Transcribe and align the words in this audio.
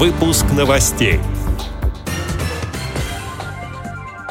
Выпуск 0.00 0.46
новостей. 0.56 1.20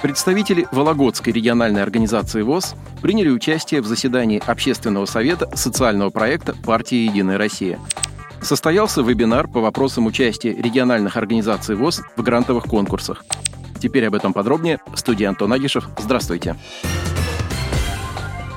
Представители 0.00 0.66
Вологодской 0.72 1.30
региональной 1.30 1.82
организации 1.82 2.40
ВОЗ 2.40 2.74
приняли 3.02 3.28
участие 3.28 3.82
в 3.82 3.86
заседании 3.86 4.42
Общественного 4.46 5.04
совета 5.04 5.54
социального 5.54 6.08
проекта 6.08 6.54
партии 6.54 6.96
«Единая 6.96 7.36
Россия». 7.36 7.78
Состоялся 8.40 9.02
вебинар 9.02 9.46
по 9.46 9.60
вопросам 9.60 10.06
участия 10.06 10.54
региональных 10.54 11.18
организаций 11.18 11.76
ВОЗ 11.76 12.00
в 12.16 12.22
грантовых 12.22 12.64
конкурсах. 12.64 13.26
Теперь 13.78 14.06
об 14.06 14.14
этом 14.14 14.32
подробнее. 14.32 14.78
Студия 14.94 15.28
Антон 15.28 15.52
Агишев. 15.52 15.86
Здравствуйте. 15.98 16.56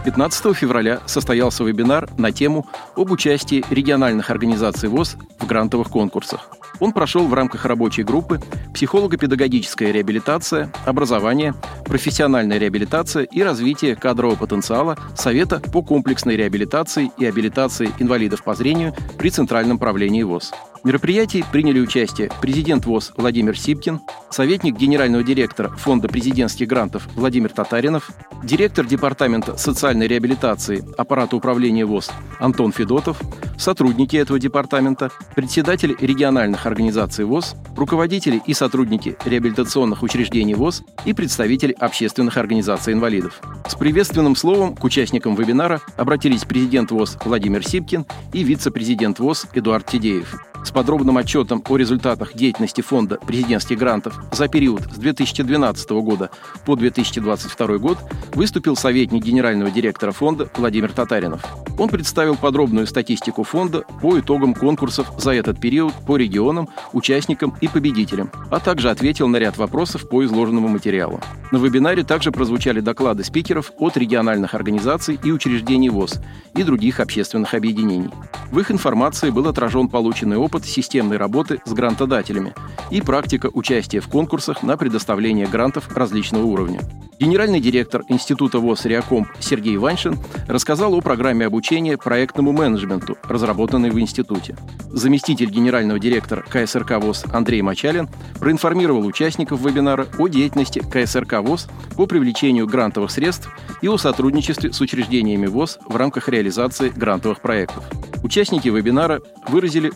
15 0.06 0.56
февраля 0.56 1.02
состоялся 1.08 1.66
вебинар 1.66 2.10
на 2.18 2.32
тему 2.32 2.68
об 2.96 3.12
участии 3.12 3.66
региональных 3.70 4.30
организаций 4.30 4.88
ВОЗ 4.88 5.18
в 5.40 5.46
грантовых 5.46 5.90
конкурсах. 5.90 6.50
Он 6.80 6.94
прошел 6.94 7.28
в 7.28 7.34
рамках 7.34 7.66
рабочей 7.66 8.04
группы 8.04 8.40
«Психолого-педагогическая 8.74 9.92
реабилитация, 9.92 10.72
образование, 10.86 11.54
профессиональная 11.86 12.58
реабилитация 12.58 13.24
и 13.24 13.42
развитие 13.42 13.96
кадрового 13.96 14.36
потенциала 14.36 14.98
Совета 15.16 15.60
по 15.60 15.82
комплексной 15.82 16.36
реабилитации 16.36 17.12
и 17.18 17.26
абилитации 17.26 17.92
инвалидов 18.00 18.44
по 18.44 18.56
зрению 18.56 18.96
при 19.18 19.30
Центральном 19.30 19.78
правлении 19.78 20.24
ВОЗ». 20.24 20.52
В 20.82 20.86
мероприятии 20.86 21.46
приняли 21.52 21.80
участие 21.80 22.32
президент 22.42 22.88
ВОЗ 22.88 23.14
Владимир 23.16 23.56
Сипкин, 23.56 24.00
советник 24.32 24.78
генерального 24.78 25.24
директора 25.24 25.70
Фонда 25.70 26.08
президентских 26.08 26.68
грантов 26.68 27.08
Владимир 27.14 27.52
Татаринов, 27.52 28.10
директор 28.44 28.84
Департамента 28.88 29.58
социальной 29.58 30.08
реабилитации 30.08 30.84
аппарата 30.98 31.36
управления 31.36 31.86
ВОЗ 31.86 32.10
Антон 32.40 32.72
Федотов, 32.72 33.22
сотрудники 33.60 34.16
этого 34.16 34.40
департамента, 34.40 35.12
председатель 35.36 35.96
региональных 36.00 36.66
организаций 36.66 37.26
ВОЗ, 37.26 37.56
руководители 37.78 38.42
и 38.48 38.56
сотрудники 38.56 39.16
реабилитационных 39.24 40.02
учреждений 40.02 40.56
ВОЗ 40.56 40.82
и 41.06 41.14
представители 41.14 41.74
общественных 41.74 42.38
организаций 42.38 42.94
инвалидов. 42.94 43.40
С 43.68 43.76
приветственным 43.76 44.36
словом 44.36 44.76
к 44.76 44.84
участникам 44.84 45.36
вебинара 45.36 45.80
обратились 45.96 46.44
президент 46.44 46.90
ВОЗ 46.90 47.20
Владимир 47.24 47.64
Сипкин 47.64 48.08
и 48.34 48.42
вице-президент 48.42 49.20
ВОЗ 49.20 49.46
Эдуард 49.54 49.86
Тидеев. 49.86 50.51
С 50.64 50.72
подробным 50.72 51.18
отчетом 51.18 51.64
о 51.68 51.78
результатах 51.78 52.34
деятельности 52.36 52.82
фонда 52.82 53.18
президентских 53.18 53.78
грантов 53.78 54.20
за 54.32 54.48
период 54.48 54.84
с 54.84 54.98
2012 54.98 55.90
года 55.90 56.30
по 56.66 56.76
2022 56.76 57.78
год 57.78 57.98
выступил 58.34 58.76
советник 58.76 59.24
генерального 59.24 59.72
директора 59.72 60.12
фонда 60.12 60.50
Владимир 60.56 60.92
Татаринов. 60.92 61.44
Он 61.78 61.90
представил 61.90 62.36
подробную 62.36 62.86
статистику 62.86 63.44
фонда 63.44 63.84
по 64.02 64.20
итогам 64.20 64.54
конкурсов 64.54 65.12
за 65.18 65.32
этот 65.32 65.60
период 65.60 65.94
по 66.06 66.16
регионам, 66.16 66.70
участникам 66.94 67.56
и 67.60 67.68
победителям, 67.68 68.32
а 68.52 68.60
также 68.60 68.90
ответил 68.92 69.28
на 69.28 69.38
ряд 69.38 69.58
вопросов 69.58 70.08
по 70.08 70.24
изложенному 70.24 70.68
материалу. 70.68 71.20
На 71.52 71.58
вебинаре 71.58 72.04
также 72.04 72.32
прозвучали 72.32 72.82
доклады 72.82 73.24
спикеров 73.24 73.72
от 73.78 73.98
региональных 73.98 74.54
организаций 74.54 75.20
и 75.22 75.32
учреждений 75.32 75.90
ВОЗ 75.90 76.22
и 76.56 76.64
других 76.64 77.00
общественных 77.00 77.54
объединений. 77.54 78.10
В 78.52 78.60
их 78.60 78.70
информации 78.70 79.32
был 79.32 79.48
отражен 79.48 79.90
полученный 79.90 80.38
опыт 80.38 80.51
системной 80.60 81.18
работы 81.18 81.62
с 81.66 81.74
грантодателями 81.74 82.54
и 82.90 83.02
практика 83.02 83.50
участия 83.54 84.00
в 84.00 84.08
конкурсах 84.08 84.64
на 84.64 84.78
предоставление 84.78 85.48
грантов 85.48 85.96
различного 85.96 86.44
уровня. 86.44 86.82
Генеральный 87.22 87.60
директор 87.60 88.04
Института 88.08 88.58
ВОЗ 88.58 88.86
«Реакомп» 88.86 89.28
Сергей 89.40 89.78
Ваншин 89.78 90.18
рассказал 90.48 90.96
о 90.96 91.02
программе 91.02 91.46
обучения 91.46 91.96
проектному 91.96 92.52
менеджменту, 92.52 93.16
разработанной 93.24 93.92
в 93.92 94.00
институте. 94.00 94.58
Заместитель 94.90 95.52
генерального 95.52 96.00
директора 96.00 96.42
КСРК 96.42 96.94
ВОЗ 97.00 97.26
Андрей 97.32 97.62
Мачалин 97.62 98.10
проинформировал 98.40 99.06
участников 99.06 99.62
вебинара 99.62 100.08
о 100.18 100.28
деятельности 100.30 100.80
КСРК 100.80 101.42
ВОЗ 101.42 101.68
по 101.96 102.08
привлечению 102.08 102.66
грантовых 102.66 103.12
средств 103.12 103.50
и 103.84 103.88
о 103.88 103.98
сотрудничестве 103.98 104.74
с 104.74 104.82
учреждениями 104.82 105.46
ВОЗ 105.46 105.78
в 105.88 105.96
рамках 105.96 106.28
реализации 106.28 106.90
грантовых 106.90 107.42
проектов. 107.42 107.84
Участники 108.24 108.68
вебинара 108.68 109.22
выразили 109.48 109.92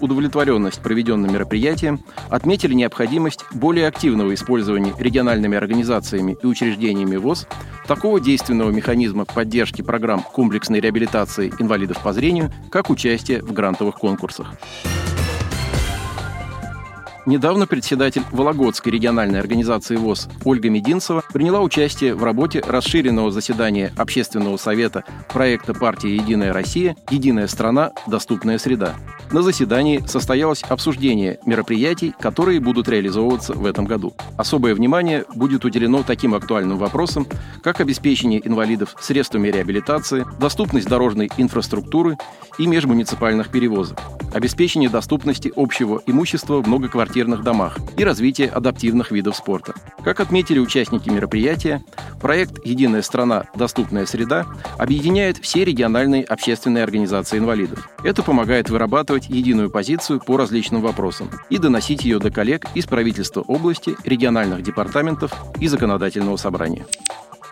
удовлетворенность 0.46 0.82
проведенным 0.82 1.34
мероприятием, 1.34 2.00
отметили 2.30 2.74
необходимость 2.74 3.46
более 3.52 3.88
активного 3.88 4.34
использования 4.34 4.94
региональными 4.98 5.58
организациями 5.58 6.38
и 6.42 6.46
учреждениями 6.46 7.16
ВОЗ 7.16 7.48
такого 7.88 8.20
действенного 8.20 8.72
механизма 8.72 9.26
поддержки 9.26 9.82
программ 9.82 10.22
комплексной 10.22 10.80
реабилитации 10.80 11.52
инвалидов 11.60 11.98
по 12.04 12.14
зрению, 12.14 12.52
как 12.70 12.90
участие 12.90 13.42
в 13.42 13.54
грантовых 13.54 13.96
конкурсах. 13.96 14.54
Недавно 17.26 17.66
председатель 17.66 18.22
Вологодской 18.32 18.92
региональной 18.92 19.40
организации 19.40 19.96
ВОЗ 19.96 20.30
Ольга 20.44 20.70
Мединцева 20.70 21.24
приняла 21.34 21.62
участие 21.62 22.14
в 22.14 22.24
работе 22.24 22.60
расширенного 22.60 23.32
заседания 23.32 23.92
Общественного 23.98 24.58
совета 24.58 25.04
проекта 25.30 25.74
партии 25.74 26.10
«Единая 26.10 26.54
Россия. 26.54 26.96
Единая 27.10 27.48
страна. 27.48 27.92
Доступная 28.06 28.60
среда». 28.60 28.94
На 29.32 29.42
заседании 29.42 30.04
состоялось 30.06 30.62
обсуждение 30.62 31.40
мероприятий, 31.48 32.14
которые 32.20 32.60
будут 32.60 32.88
реализовываться 32.88 33.54
в 33.54 33.66
этом 33.66 33.86
году. 33.86 34.14
Особое 34.38 34.76
внимание 34.76 35.26
будет 35.34 35.66
уделено 35.66 36.04
таким 36.04 36.36
актуальным 36.36 36.78
вопросам, 36.78 37.26
как 37.64 37.82
обеспечение 37.82 38.48
инвалидов 38.48 38.96
средствами 39.00 39.48
реабилитации, 39.48 40.28
доступность 40.40 40.88
дорожной 40.88 41.32
инфраструктуры 41.38 42.18
и 42.60 42.68
межмуниципальных 42.68 43.50
перевозок, 43.50 44.00
обеспечение 44.36 44.90
доступности 44.90 45.52
общего 45.56 46.02
имущества 46.06 46.62
в 46.62 46.68
многоквартирных 46.68 47.42
домах 47.42 47.78
и 47.98 48.04
развитие 48.04 48.50
адаптивных 48.50 49.12
видов 49.12 49.38
спорта. 49.38 49.74
Как 50.04 50.20
отметили 50.20 50.60
участники 50.60 51.10
мероприятия, 51.10 51.82
проект 52.20 52.66
«Единая 52.66 53.02
страна. 53.02 53.46
Доступная 53.56 54.06
среда» 54.06 54.46
объединяет 54.78 55.38
все 55.38 55.64
региональные 55.64 56.26
общественные 56.26 56.84
организации 56.84 57.38
инвалидов. 57.38 57.90
Это 58.04 58.24
помогает 58.24 58.70
вырабатывать 58.70 59.30
единую 59.30 59.70
позицию 59.70 60.20
по 60.20 60.36
различным 60.36 60.82
вопросам 60.82 61.30
и 61.50 61.58
доносить 61.58 62.04
ее 62.04 62.20
до 62.20 62.30
коллег 62.30 62.66
из 62.76 62.88
правительства 62.88 63.40
области, 63.40 63.96
региональных 64.04 64.64
департаментов 64.64 65.32
и 65.62 65.68
законодательного 65.70 66.36
собрания. 66.36 66.86